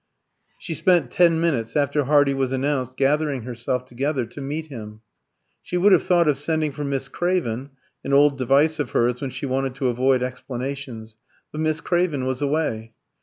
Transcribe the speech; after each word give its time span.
She 0.57 0.73
spent 0.73 1.11
ten 1.11 1.39
minutes 1.39 1.75
after 1.75 2.05
Hardy 2.05 2.33
was 2.33 2.51
announced 2.51 2.97
gathering 2.97 3.43
herself 3.43 3.85
together 3.85 4.25
to 4.25 4.41
meet 4.41 4.65
him. 4.65 5.01
She 5.61 5.77
would 5.77 5.91
have 5.91 6.01
thought 6.01 6.27
of 6.27 6.39
sending 6.39 6.71
for 6.71 6.83
Miss 6.83 7.07
Craven, 7.07 7.69
an 8.03 8.11
old 8.11 8.35
device 8.35 8.79
of 8.79 8.89
hers 8.93 9.21
when 9.21 9.29
she 9.29 9.45
wanted 9.45 9.75
to 9.75 9.89
avoid 9.89 10.23
explanations; 10.23 11.17
but 11.51 11.61
Miss 11.61 11.81
Craven 11.81 12.25
was 12.25 12.41
away. 12.41 12.93